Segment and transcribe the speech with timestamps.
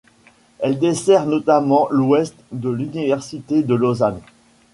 [0.57, 4.19] Elle dessert notamment l'ouest de l'université de Lausanne.